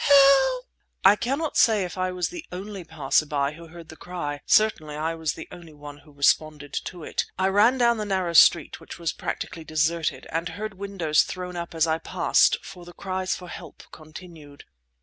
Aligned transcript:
help!" 0.03 0.65
I 1.05 1.15
cannot 1.15 1.57
say 1.57 1.83
if 1.83 1.95
I 1.95 2.11
was 2.11 2.29
the 2.29 2.43
only 2.51 2.83
passer 2.83 3.23
by 3.27 3.51
who 3.51 3.67
heard 3.67 3.89
the 3.89 3.95
cry; 3.95 4.41
certainly 4.47 4.95
I 4.95 5.13
was 5.13 5.33
the 5.33 5.47
only 5.51 5.73
one 5.73 5.99
who 5.99 6.11
responded 6.11 6.73
to 6.85 7.03
it. 7.03 7.25
I 7.37 7.49
ran 7.49 7.77
down 7.77 7.97
the 7.97 8.03
narrow 8.05 8.33
street, 8.33 8.79
which 8.79 8.97
was 8.97 9.13
practically 9.13 9.63
deserted, 9.63 10.25
and 10.31 10.49
heard 10.49 10.73
windows 10.73 11.21
thrown 11.21 11.55
up 11.55 11.75
as 11.75 11.85
I 11.85 11.99
passed 11.99 12.65
for 12.65 12.83
the 12.83 12.93
cries 12.93 13.35
for 13.35 13.47
help 13.47 13.83
continued. 13.91 14.63